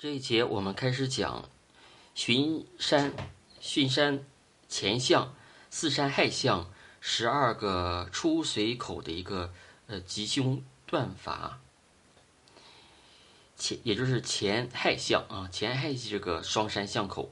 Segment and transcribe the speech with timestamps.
[0.00, 1.46] 这一节我们开始讲
[2.14, 3.12] 巡山、
[3.60, 4.24] 巽山
[4.66, 5.34] 前象、
[5.68, 6.72] 四山亥象
[7.02, 9.52] 十二个出水口的一个
[9.88, 11.60] 呃吉凶断法。
[13.58, 17.30] 前也就是前亥相啊，前亥这个双山相口，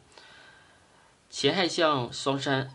[1.30, 2.75] 前亥相双山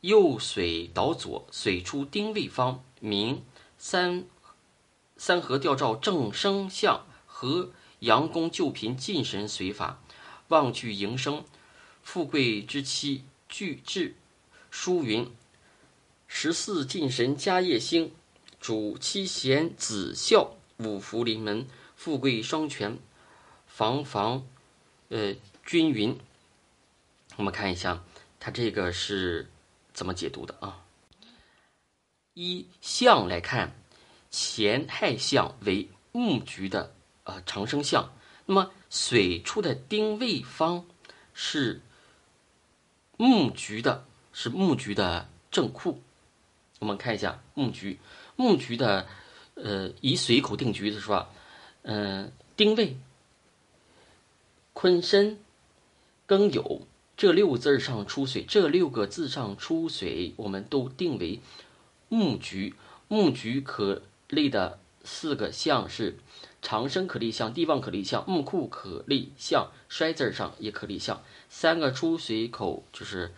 [0.00, 3.44] 右水倒左，水出丁未方，名
[3.76, 4.24] 三
[5.18, 7.68] 三合吊照正生相和。
[8.04, 10.02] 阳宫救贫进神随法，
[10.48, 11.44] 望去迎生，
[12.02, 14.14] 富贵之妻俱至。
[14.70, 15.30] 书云：
[16.26, 18.12] 十四进神家业兴，
[18.60, 22.98] 主妻贤子孝，五福临门，富贵双全，
[23.66, 24.46] 房房
[25.08, 25.34] 呃
[25.64, 26.18] 均匀。
[27.36, 28.04] 我们看一下，
[28.38, 29.48] 它这个是
[29.92, 30.84] 怎么解读的啊？
[32.34, 33.72] 一象来看，
[34.30, 36.93] 乾亥象为木局的。
[37.24, 38.12] 啊，长生相。
[38.46, 40.84] 那么水出的丁未方
[41.32, 41.80] 是
[43.16, 44.04] 木局的，
[44.34, 46.02] 是木局的正库。
[46.80, 47.98] 我们看一下木局，
[48.36, 49.06] 木局的
[49.54, 51.30] 呃，以水口定局的是吧？
[51.82, 52.98] 嗯，丁未、
[54.74, 55.38] 坤申、
[56.28, 56.82] 庚酉
[57.16, 61.40] 这六个字上出水，这六个字上出水，我们都定为
[62.10, 62.74] 木局。
[63.08, 66.18] 木局可立的四个象是。
[66.64, 71.22] 长生可立项，地旺可立项，木库可立项，衰字上也可立项。
[71.50, 73.34] 三个出水口就是，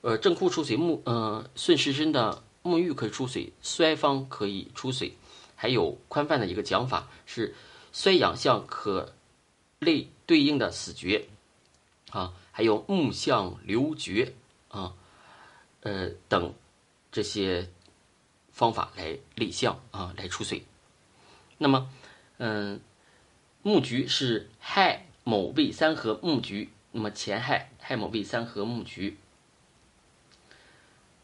[0.00, 5.12] 呃，正库出水，木呃顺时针的木玉可以出水，衰方可以出水。
[5.54, 7.54] 还有宽泛的一个讲法是，
[7.92, 9.12] 衰阳相可
[9.78, 11.28] 立对应的死绝，
[12.10, 14.32] 啊，还有木相流绝
[14.68, 14.94] 啊，
[15.82, 16.54] 呃等
[17.12, 17.68] 这些
[18.50, 20.64] 方法来立项啊，来出水。
[21.58, 21.90] 那么。
[22.38, 22.80] 嗯，
[23.62, 29.18] 木局是亥卯未三合木局，那么前亥亥卯未三合木局，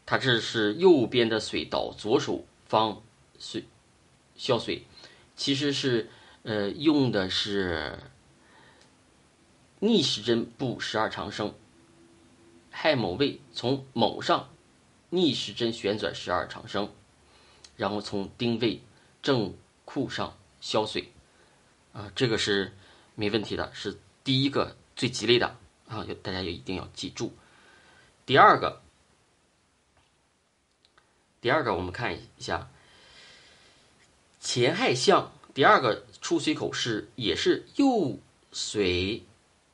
[0.05, 3.03] 它这是右边的水倒左手方
[3.37, 3.65] 水
[4.35, 4.83] 消水，
[5.35, 6.09] 其实是
[6.43, 7.99] 呃用的是
[9.79, 11.53] 逆时针布十二长生，
[12.71, 14.49] 亥卯未从卯上
[15.09, 16.89] 逆时针旋转十二长生，
[17.75, 18.81] 然后从丁未
[19.21, 19.53] 正
[19.83, 20.37] 库上。
[20.61, 21.11] 消水，
[21.91, 22.71] 啊，这个是
[23.15, 25.57] 没问题的，是第一个最吉利的
[25.89, 27.33] 啊，要大家也一定要记住。
[28.25, 28.81] 第二个，
[31.41, 32.69] 第二个我们看一下
[34.39, 38.19] 前亥相，第二个出水口是也是右
[38.53, 39.25] 水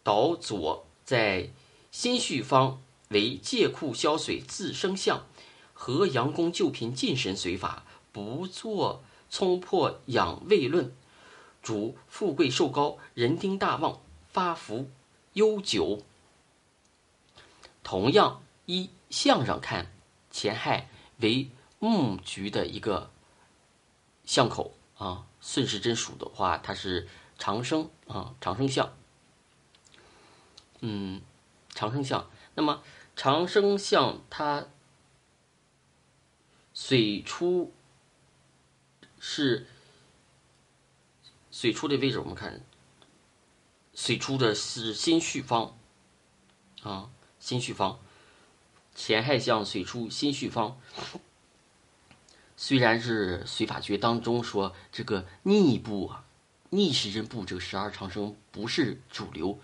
[0.02, 1.50] 导左，在
[1.92, 5.26] 心绪方为借库消水自生相，
[5.74, 9.04] 和阳宫救贫进神随法，不做。
[9.30, 10.96] 冲破养胃论，
[11.62, 14.00] 主富贵寿高，人丁大旺，
[14.30, 14.90] 发福
[15.34, 16.02] 悠久。
[17.84, 19.92] 同样，依相上看，
[20.32, 20.90] 前亥
[21.20, 21.50] 为
[21.80, 23.12] 木局的一个
[24.26, 28.94] 相口啊，顺时针数的话，它是长生啊，长生相。
[30.82, 31.22] 嗯，
[31.74, 32.30] 长生相。
[32.56, 32.82] 那么
[33.16, 34.68] 长生相它
[36.74, 37.74] 水出。
[39.20, 39.68] 是
[41.52, 42.62] 水出的位置，我们看，
[43.94, 45.78] 水出的是心绪方，
[46.84, 48.00] 啊，心绪方，
[48.94, 50.80] 前亥相水出心绪方。
[52.56, 56.26] 虽然是水法诀当中说这个逆布啊，
[56.70, 59.60] 逆时针布这个十二长生不是主流，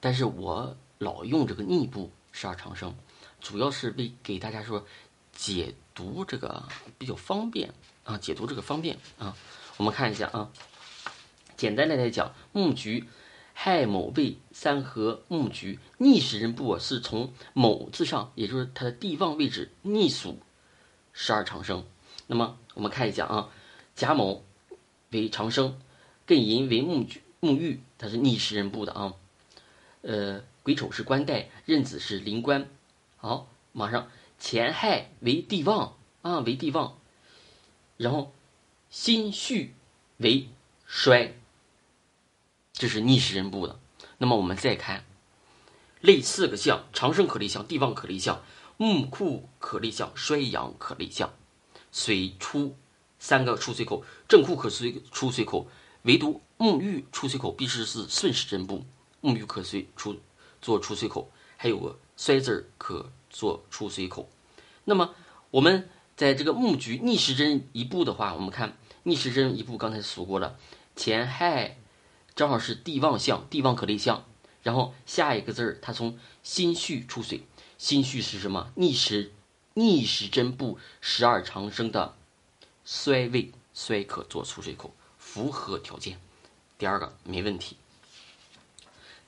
[0.00, 2.96] 但是我老用这个逆布十二长生，
[3.40, 4.86] 主要是为给大家说
[5.32, 6.68] 解读这个
[6.98, 7.74] 比较方便。
[8.06, 9.36] 啊，解读这个方便啊，
[9.76, 10.50] 我们看一下啊，
[11.56, 13.04] 简单的来讲，木局
[13.52, 20.38] 亥卯未三合木局逆时针布是从卯字上，也就是它的地旺位置逆数
[21.12, 21.84] 十二长生。
[22.28, 23.48] 那么我们看一下啊，
[23.96, 24.42] 甲卯
[25.10, 25.80] 为长生，
[26.26, 29.14] 艮寅为木局木玉，它是逆时针布的啊。
[30.02, 32.68] 呃，癸丑是官带，壬子是临官。
[33.16, 34.08] 好，马上
[34.38, 36.96] 乾亥为地旺啊，为地旺。
[37.96, 38.34] 然后，
[38.90, 39.74] 心绪
[40.18, 40.50] 为
[40.86, 41.34] 衰，
[42.74, 43.80] 这是逆时针布的。
[44.18, 45.06] 那么我们再看，
[46.02, 48.42] 类四个象：长生可立象，地旺可立象，
[48.76, 51.32] 木库可立象，衰阳可立象。
[51.90, 52.76] 水出
[53.18, 55.66] 三个出水口，正库可出出水口，
[56.02, 58.84] 唯独木玉出水口必须是顺时针布，
[59.22, 60.20] 木玉可随出
[60.60, 64.28] 做出水口，还有个衰字可做出水口。
[64.84, 65.14] 那么
[65.50, 65.88] 我们。
[66.16, 70.58] 在这个木局逆时针一步的话，我们看逆时针一步，刚才数过了，
[70.96, 71.76] 前亥
[72.34, 74.24] 正好是地旺相，地旺可立相。
[74.62, 77.42] 然后下一个字儿，它从心绪出水，
[77.78, 78.72] 心绪是什么？
[78.74, 79.32] 逆时
[79.74, 82.16] 逆时针步十二长生的
[82.84, 86.18] 衰位，衰可做出水口，符合条件。
[86.78, 87.76] 第二个没问题。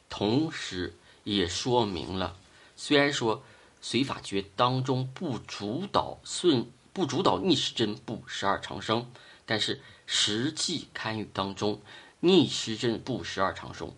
[0.09, 2.37] 同时也说明了，
[2.77, 3.45] 虽然说
[3.81, 9.09] 随法诀当中不主导顺不主导逆时针步十二长生，
[9.47, 11.81] 但是实际堪舆当中，
[12.19, 13.95] 逆时针步十二长生。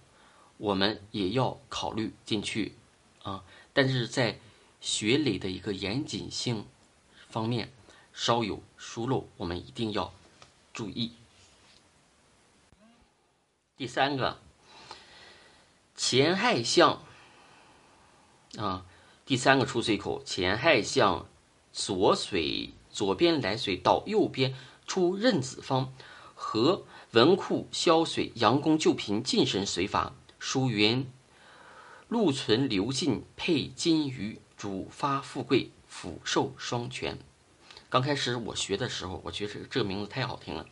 [0.59, 2.75] 我们也要考虑进去，
[3.23, 3.43] 啊，
[3.73, 4.39] 但是在
[4.83, 6.67] 学理的一个严谨性
[7.31, 7.73] 方面
[8.13, 10.13] 稍有疏漏，我们一定要
[10.75, 11.13] 注意。
[13.79, 14.39] 第三个
[15.97, 17.03] 前亥相
[18.59, 18.85] 啊，
[19.25, 21.27] 第三个出水口前亥相
[21.73, 24.55] 左水左边来水到右边
[24.87, 25.93] 出壬子方，
[26.35, 30.15] 和文库消水阳公救贫晋神水法。
[30.39, 31.07] 书云
[32.09, 37.19] ：“禄存流进配金鱼，主发富贵，福寿双全。”
[37.91, 40.67] 刚开始我学的时候，我觉得这个名字太好听了，“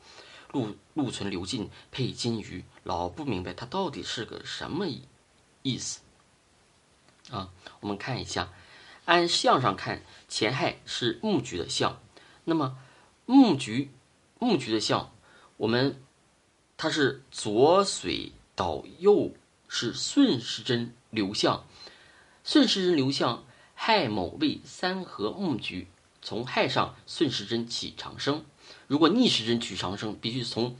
[0.53, 4.87] 禄禄存流进配金鱼”，老不明白它到底是个什么
[5.63, 6.01] 意思。
[7.31, 7.51] 啊，
[7.81, 8.51] 我们看一下，
[9.05, 12.01] 按相上看，前亥是木局的相，
[12.49, 12.77] 那么
[13.27, 13.93] 木局
[14.41, 15.13] 木局的相，
[15.57, 16.03] 我们
[16.77, 19.33] 它是左水倒右。
[19.71, 21.67] 是顺时针流向，
[22.43, 25.89] 顺时针流向亥卯未三合木局，
[26.23, 28.47] 从亥上顺时针起长生。
[28.87, 30.75] 如果逆时针取长生，必须从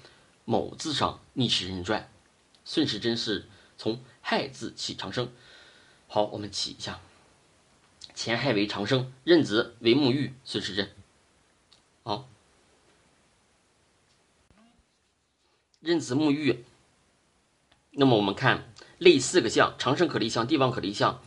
[0.47, 2.11] 卯字上逆时针转。
[2.65, 5.31] 顺时针是从亥字起长生。
[6.07, 6.99] 好，我们起一下，
[8.15, 10.91] 前亥为长生，壬子为沐浴，顺时针。
[12.09, 12.27] 好，
[15.81, 16.65] 壬子沐浴。
[17.91, 18.73] 那么我们看。
[18.97, 21.23] 立四个象，长生可立象，地旺可立象，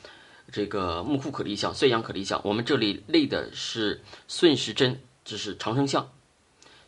[0.52, 2.42] 这个木库可立象，岁阳可立象。
[2.44, 6.12] 我们这里立的是顺时针，这是长生相。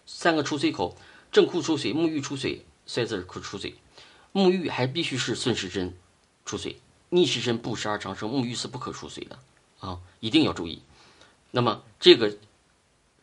[0.07, 0.97] 三个出水口，
[1.31, 3.75] 正库出水，沐浴出水，衰字库出水。
[4.33, 5.95] 沐浴还必须是顺时针
[6.43, 9.39] 出水，逆时针不十二长生，沐浴是不可出水的
[9.79, 10.81] 啊，一定要注意。
[11.51, 12.35] 那么这个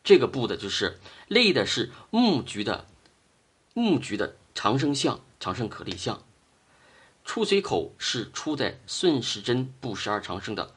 [0.03, 2.87] 这个布的就是立的是木局的
[3.73, 6.23] 木局的长生相，长生可立相。
[7.23, 10.73] 出水口是出在顺时针布十二长生的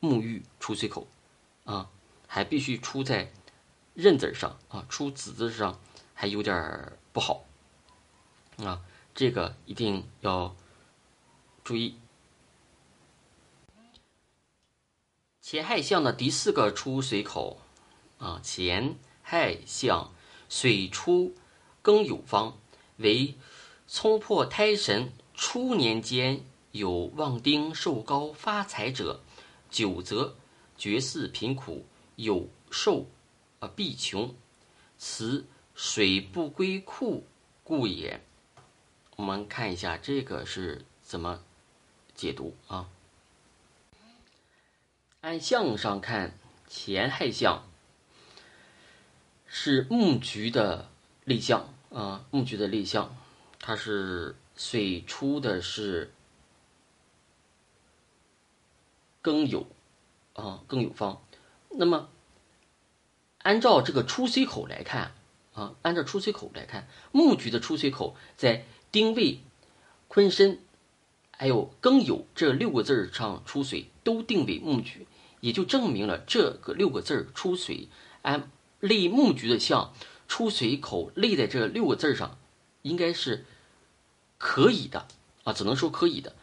[0.00, 1.06] 沐浴出水口，
[1.64, 1.88] 啊，
[2.26, 3.32] 还必须出在
[3.94, 5.80] 壬字上啊，出子字上
[6.12, 7.44] 还有点不好，
[8.58, 8.82] 啊，
[9.14, 10.56] 这个一定要
[11.62, 11.96] 注意。
[15.40, 17.60] 前亥相的第四个出水口，
[18.18, 20.12] 啊，前亥相
[20.48, 21.34] 水出
[21.82, 22.58] 庚酉方
[22.96, 23.34] 为
[23.88, 25.12] 冲破胎神。
[25.36, 29.20] 初年间有旺丁寿高发财者，
[29.68, 30.36] 久则
[30.78, 31.84] 绝嗣贫苦，
[32.14, 33.06] 有寿
[33.58, 34.32] 啊必穷，
[34.96, 35.44] 此
[35.74, 37.26] 水不归库
[37.64, 38.20] 故也。
[39.16, 41.42] 我们看一下这个是怎么
[42.14, 42.88] 解读啊？
[45.20, 46.38] 按相上看，
[46.68, 47.64] 前亥相
[49.56, 50.90] 是木局的
[51.22, 53.16] 立象啊，木局的立象，
[53.60, 54.34] 它是。
[54.56, 56.12] 水出的是
[59.20, 59.64] 庚酉
[60.34, 61.20] 啊，庚酉方。
[61.70, 62.08] 那么，
[63.38, 65.10] 按照这个出水口来看
[65.54, 69.40] 啊，按照出水口来看，木局的出水口在丁未、
[70.06, 70.60] 坤申，
[71.32, 75.08] 还有庚酉这六个字上出水，都定为木局，
[75.40, 77.88] 也就证明了这个六个字出水，
[78.22, 78.48] 按
[78.86, 79.92] 立木局的相，
[80.28, 82.38] 出水口立在这六个字上，
[82.82, 83.44] 应该是。
[84.36, 85.06] 可以的
[85.44, 86.34] 啊，只能说可以的。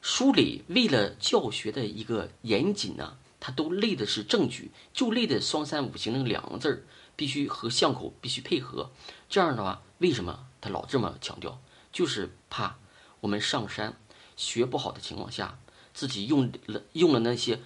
[0.00, 6.84] 书里为了教学的一个严谨呢，他都立的是正局，就立的双三五行那两个字儿
[7.16, 8.92] 必须和相口必须配合。
[9.28, 11.60] 这样的话，为什么他老这么强调？
[11.92, 12.76] 就是怕
[13.20, 13.96] 我们上山
[14.36, 15.58] 学不好的情况下，
[15.92, 17.58] 自己用了用了那些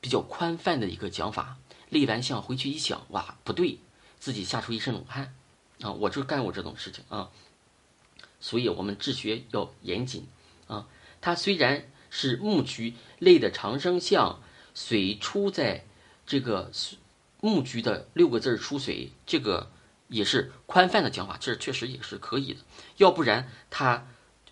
[0.00, 1.56] 比较宽泛的一个讲法，
[1.88, 3.78] 立完相回去一想，哇，不对，
[4.18, 5.34] 自己吓出一身冷汗
[5.80, 5.92] 啊！
[5.92, 7.30] 我就干过这种事情啊。
[8.40, 10.26] 所以，我们治学要严谨
[10.66, 10.86] 啊。
[11.20, 14.40] 它虽然是木局类的长生相，
[14.74, 15.84] 水出在
[16.26, 16.70] 这个
[17.40, 19.70] 木局的六个字出水，这个
[20.08, 22.60] 也是宽泛的讲法，这确实也是可以的。
[22.96, 24.06] 要不然，它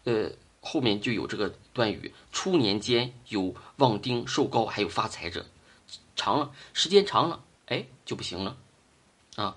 [0.05, 5.47] 呃后面就有这个断语：初年间有旺丁寿高，还有发财者。
[6.17, 8.57] 长了，时间长了，哎就不行了
[9.37, 9.57] 啊。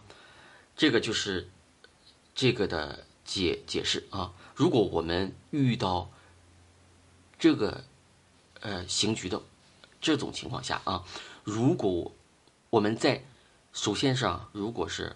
[0.76, 1.50] 这个就是
[2.34, 3.06] 这个的。
[3.28, 6.10] 解解释啊，如果我们遇到
[7.38, 7.84] 这个
[8.62, 9.42] 呃刑局的
[10.00, 11.04] 这种情况下啊，
[11.44, 12.14] 如果
[12.70, 13.26] 我们在
[13.74, 15.14] 首先是啊，如果是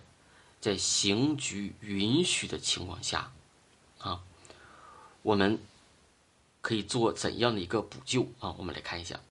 [0.59, 3.31] 在刑局允许的情况下
[3.99, 4.21] 啊，
[5.21, 5.57] 我们
[6.59, 8.53] 可以做怎样的一个补救啊？
[8.57, 9.21] 我们来看一下，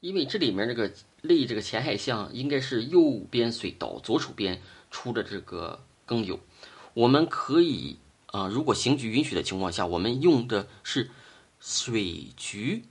[0.00, 0.92] 因为这里面这个
[1.26, 6.38] 类这个前海相应该是右边水倒，左手边出的这个庚酉，
[6.94, 11.10] 我们可以啊，如果刑局允许的情况下，我们用的是
[11.60, 12.84] 水局。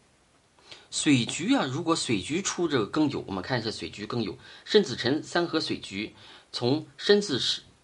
[0.92, 6.16] 水局啊，如果水局出这个庚酉，我们看一下水局庚酉，申子辰三合水局，
[6.52, 7.40] 从申字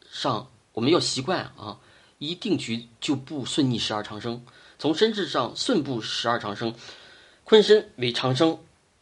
[0.10, 1.79] 上我们要习惯啊，
[2.20, 4.46] 一定局就不顺逆十二长生，
[4.79, 6.74] 从申字上顺步十二长生，
[7.43, 8.60] 坤申为长生，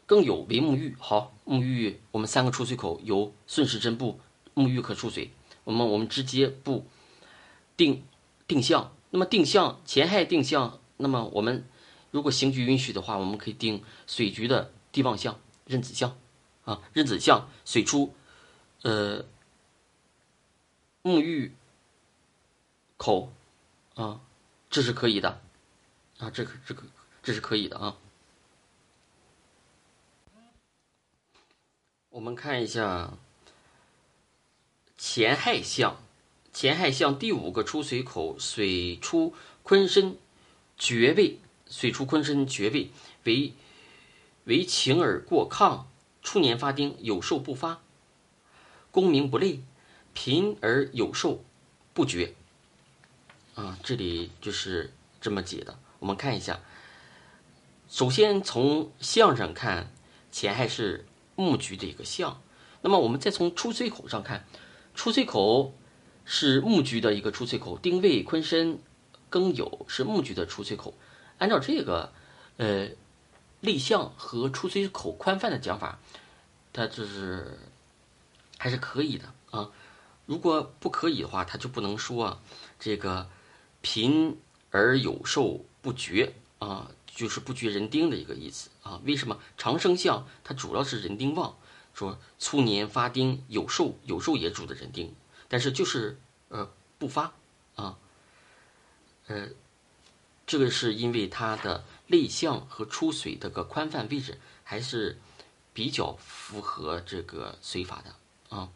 [0.08, 0.96] 庚酉为沐浴。
[0.98, 4.20] 好，沐浴我们三个出水口由顺时针布，
[4.53, 5.32] 沐浴可出水，
[5.63, 6.86] 我们我们直接布
[7.75, 8.03] 定
[8.48, 11.65] 定向，那么定向前亥定向，那么我们。
[12.12, 16.18] 如果刑局允许的话，我们可以定水局的地旺相、壬子相，
[16.65, 18.15] 啊，壬子相水出，
[18.82, 19.24] 呃，
[21.03, 21.53] 沐浴
[22.98, 23.32] 口，
[23.94, 24.22] 啊，
[24.72, 25.39] 这是可以的，
[26.18, 26.82] 啊，这个这个
[27.22, 27.96] 这是可以的啊。
[32.12, 33.13] 我们看一下
[34.98, 35.98] 前亥相，
[36.51, 40.18] 前亥相第五个出水口，水出坤身
[40.78, 41.39] 绝位。
[41.70, 42.89] 水出坤身绝位，
[43.25, 43.54] 为
[44.46, 45.84] 为晴而过亢，
[46.24, 47.80] 初年发丁，有寿不发，
[48.89, 49.62] 功名不累，
[50.16, 51.44] 贫而有寿
[51.94, 52.34] 不绝。
[53.54, 55.78] 啊，这里就是这么解的。
[56.00, 56.60] 我们看一下，
[57.88, 59.92] 首先从相上看，
[60.32, 61.06] 钱亥是
[61.39, 62.41] 木局的一个相。
[62.81, 64.46] 那么我们再从出水口上看，
[64.93, 65.74] 出水口
[66.25, 68.79] 是木局的一个出水口，丁未坤申
[69.31, 70.93] 庚酉是木局的出水口。
[71.38, 72.12] 按照这个，
[72.58, 72.89] 呃，
[73.62, 76.00] 立项和出水口宽泛的讲法，
[76.74, 77.58] 它就是
[78.58, 79.72] 还是可以的啊。
[80.25, 82.39] 如果不可以的话，他就不能说啊
[82.77, 83.29] 这个
[83.81, 84.38] 贫
[84.69, 89.01] 而有寿不绝啊，就是不绝人丁的一个意思啊。
[89.06, 91.58] 为什么长生相它主要是人丁旺，
[91.94, 95.13] 说初年发丁有寿，有寿也主的人丁，
[95.48, 97.34] 但是就是呃不发
[97.75, 97.98] 啊，
[99.28, 99.50] 呃。
[100.51, 105.20] 这个是因为它的内向和出水这个宽泛位置还是
[105.74, 108.72] 比较符合这个水法的啊，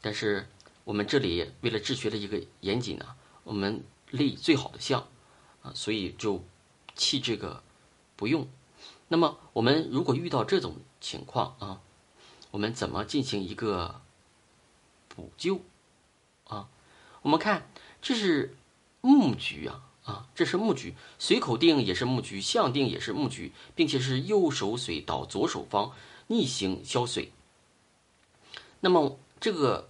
[0.00, 0.48] 但是
[0.84, 3.04] 我们这里为了治学的一个严谨呢，
[3.42, 5.06] 我们立最好的相
[5.62, 6.42] 啊，所以就
[6.94, 7.62] 弃这个
[8.16, 8.48] 不用。
[9.08, 11.80] 那么我们如果遇到这种情况啊，
[12.50, 14.00] 我们怎么进行一个
[15.08, 15.60] 补救
[16.44, 16.68] 啊？
[17.22, 17.68] 我们看
[18.00, 18.56] 这是
[19.00, 19.80] 木局啊。
[20.04, 25.92] 啊，这是木局，水口定也是木局，相定也是木局，并且是右手水倒左手方，
[26.26, 27.32] 逆行消水。
[28.80, 29.88] 那么这个，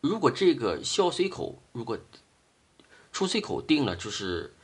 [0.00, 1.98] 如果这个消水口如果
[3.10, 4.54] 出水口定了，就是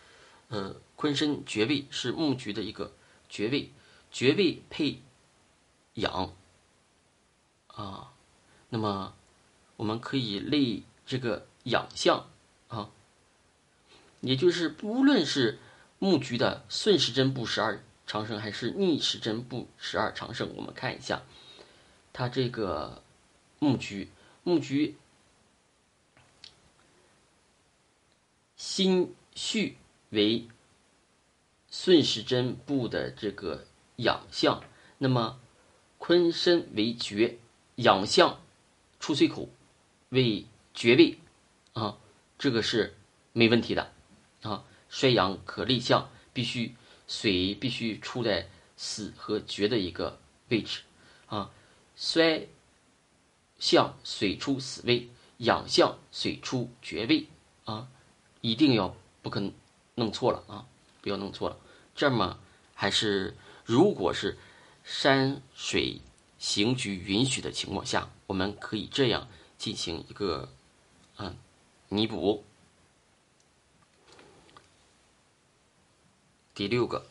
[0.47, 2.93] 呃坤申绝位是木局的一个
[3.29, 3.71] 绝位，
[4.11, 5.03] 绝位配
[5.95, 6.35] 阳
[7.69, 8.13] 啊，
[8.71, 9.15] 那么
[9.77, 12.29] 我们可以类这个养相
[12.69, 12.91] 啊。
[14.21, 15.59] 也就是不论是
[15.99, 21.23] 木局的顺时针布十二长生，还是逆时针布十二长生，我们看一下，
[22.13, 23.03] 它这个
[23.59, 24.11] 木局
[24.43, 24.97] 木局
[28.57, 29.77] 心绪
[30.11, 30.49] 为
[31.79, 33.67] 顺时针布的这个
[33.97, 34.65] 养相，
[34.97, 35.39] 那么
[35.99, 37.37] 坤申为绝
[37.75, 38.41] 养相，
[38.99, 39.51] 出水口
[40.09, 41.19] 为绝位
[41.75, 41.99] 啊，
[42.39, 42.97] 这个是
[43.35, 43.93] 没问题的。
[44.41, 46.75] 啊，衰阳可立相，必须
[47.07, 50.19] 水必须出在死和绝的一个
[50.49, 50.81] 位置
[51.27, 51.51] 啊。
[51.95, 52.49] 衰
[53.59, 57.27] 相水出死位，养相水出绝位
[57.67, 57.87] 啊，
[58.41, 59.43] 一定要不可
[59.95, 60.67] 弄错了啊，
[61.03, 61.59] 不要弄错了。
[61.97, 62.39] 这么
[62.75, 63.35] 还是
[63.65, 64.39] 如果是
[64.85, 66.01] 山水
[66.39, 69.27] 行局允许的情况下，我们可以这样
[69.59, 70.53] 进行一个
[71.17, 71.35] 嗯
[71.89, 72.45] 弥补。
[76.55, 77.05] 第六个，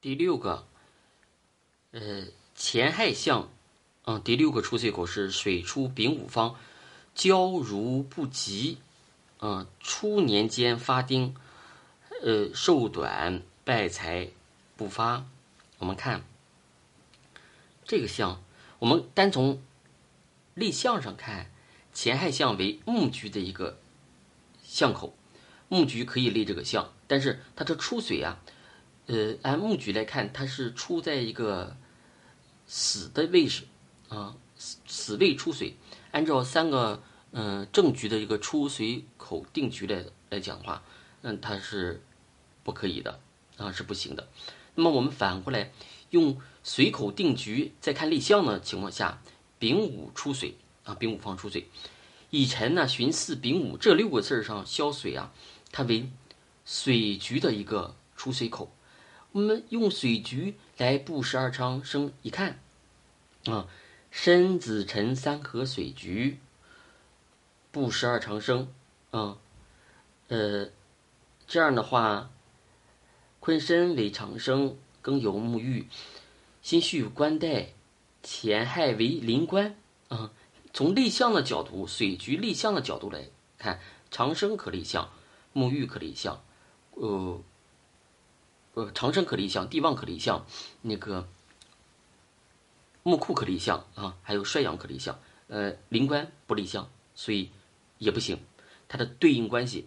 [0.00, 0.66] 第六个，
[1.90, 3.50] 呃，前亥相，
[4.04, 6.56] 嗯，第六个出水口是水出丙午方，
[7.14, 8.78] 交如不及，
[9.42, 11.34] 嗯，初年间发丁，
[12.22, 14.28] 呃，寿短败财
[14.76, 15.24] 不发。
[15.78, 16.22] 我们看
[17.84, 18.42] 这个相，
[18.78, 19.62] 我们单从
[20.52, 21.50] 立相上看，
[21.94, 23.78] 前亥相为木局的一个
[24.62, 25.14] 相口，
[25.68, 28.38] 木局可以立这个相，但是它这出水啊，
[29.06, 31.76] 呃，按木局来看，它是出在一个
[32.66, 33.64] 死的位置
[34.10, 35.76] 啊，死死位出水。
[36.12, 40.82] 按照三个嗯正局的一个出水口定局来来讲话，
[41.22, 42.02] 嗯，它是
[42.62, 43.20] 不可以的
[43.56, 44.28] 啊，是不行的。
[44.74, 45.72] 那么我们反过来
[46.10, 49.22] 用水口定局，再看立项的情况下，
[49.58, 51.68] 丙午出水啊，丙午方出水。
[52.30, 55.32] 乙辰呢，寻巳丙午这六个字上消水啊，
[55.72, 56.08] 它为
[56.64, 58.72] 水局的一个出水口。
[59.32, 62.60] 我们用水局来布十二长生，一看
[63.44, 63.68] 啊，
[64.10, 66.38] 申子辰三合水局，
[67.72, 68.72] 布十二长生
[69.10, 69.38] 啊，
[70.28, 70.68] 呃，
[71.46, 72.30] 这样的话，
[73.38, 75.88] 坤申为长生，庚酉木玉，
[76.62, 77.74] 辛戌官带，
[78.22, 79.76] 乾亥为临官
[80.08, 80.32] 啊。
[80.72, 85.10] 从立项的角度，水局立项的角度来看，长生可立项，
[85.52, 86.42] 沐浴可立项，
[86.90, 87.42] 呃，
[88.74, 90.46] 呃，长生可立项，地旺可立项，
[90.82, 91.28] 那个
[93.02, 97.50] 木库可立项啊，还有帅阳可立项，呃，临官不立项，所以
[98.00, 98.40] 也不行，
[98.88, 99.86] 它的对应关系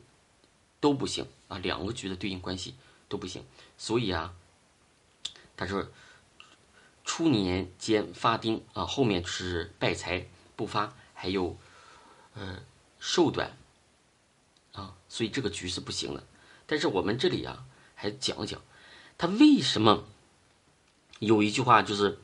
[0.80, 2.76] 都不行啊，两个局的对应关系
[3.10, 3.44] 都不行，
[3.78, 4.34] 所以啊，
[5.58, 5.90] 他说
[7.04, 10.26] 初年间发丁啊，后面是败财。
[10.56, 11.58] 不发，还有，
[12.36, 12.64] 呃，
[13.00, 13.58] 寿短，
[14.74, 16.24] 啊，所以这个局是不行的。
[16.68, 17.66] 但是我们这里啊，
[17.96, 18.62] 还讲讲，
[19.18, 20.04] 他为什么
[21.18, 22.20] 有一句话就是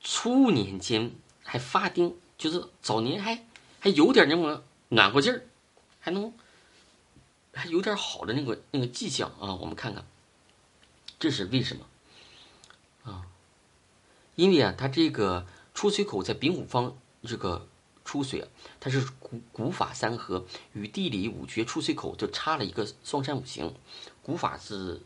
[0.00, 1.12] 初年间
[1.44, 3.46] 还发丁，就是早年还
[3.78, 4.64] 还有点那么
[4.96, 5.42] 暖和劲儿，
[6.00, 6.32] 还能
[7.52, 9.54] 还有点好的那个那个迹象啊。
[9.54, 10.04] 我们看看，
[11.18, 11.86] 这是为什么
[13.04, 13.26] 啊？
[14.34, 16.96] 因为啊，它这个出水口在丙午方。
[17.22, 17.66] 这个
[18.04, 18.46] 出水，
[18.78, 23.74] 它是古古法三合，与地理五绝出水口就差了一个双山五行。
[24.22, 25.00] 古法是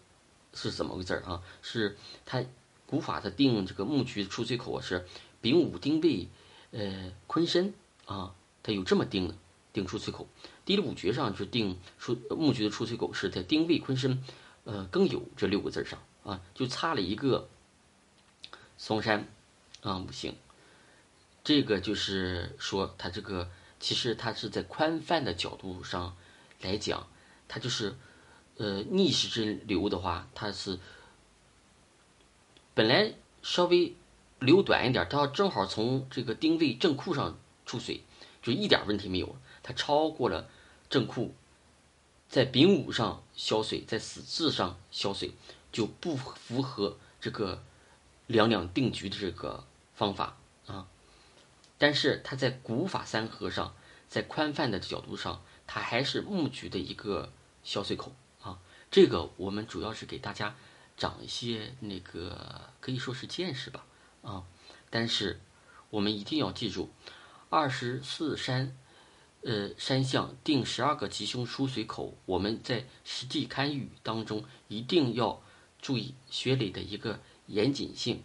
[0.53, 1.43] 是怎么回事啊？
[1.63, 2.45] 是它
[2.85, 5.07] 古法的定这个木局出水口是
[5.41, 6.29] 丙午丁未，
[6.73, 7.73] 呃坤申
[8.05, 9.35] 啊，它有这么定的
[9.73, 10.29] 定出水口。
[10.65, 14.23] 地理五绝上就定出木局的出水口是在丁未坤申，
[14.65, 17.49] 呃庚酉这六个字上啊，就差了一个
[18.77, 19.29] 松山
[19.83, 20.37] 啊五行。
[21.43, 26.17] 这个就是说，它这个其实它是在宽泛的角度上
[26.61, 27.09] 来讲，
[27.49, 27.97] 它就是
[28.59, 30.79] 呃逆时针流的话，它是
[32.75, 33.97] 本来稍微
[34.39, 38.03] 流短一点，它要正好从这个丁位正库上出水，
[38.43, 39.35] 就一点问题没有。
[39.73, 40.49] 超过了
[40.89, 41.35] 正库，
[42.29, 45.33] 在丙午上消水，在死字上消水，
[45.73, 47.63] 就不符合这个
[48.27, 50.87] 两两定局的这个方法啊。
[51.79, 53.75] 但是它在古法三合上，
[54.09, 57.33] 在宽泛的角度上，它还是木局的一个
[57.65, 58.59] 消水口啊。
[58.91, 60.57] 这个我们主要是给大家
[60.97, 63.87] 长一些那个可以说是见识吧
[64.23, 64.45] 啊。
[64.91, 65.41] 但是
[65.91, 66.91] 我们一定要记住，
[67.49, 68.77] 二十四山，
[69.43, 75.43] 呃，山象定十二个吉凶出水口，我们在实际堪舆当中一定要
[75.81, 78.23] 注意学理的一个严谨性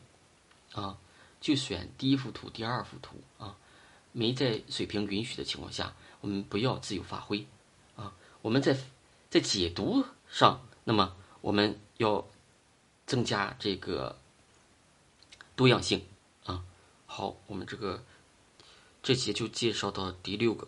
[0.73, 0.97] 啊。
[1.39, 3.55] 就选第一幅图、第二幅图啊，
[4.11, 7.47] 没在水平允许的情况下，我们不要自由发挥
[7.95, 8.13] 啊。
[8.41, 8.77] 我们在
[9.29, 12.27] 在解读上，那么我们要
[13.05, 14.19] 增加这个
[15.55, 16.03] 多样性
[16.45, 16.65] 啊。
[17.05, 18.03] 好，我们这个
[19.01, 20.67] 这节就介绍到第六个。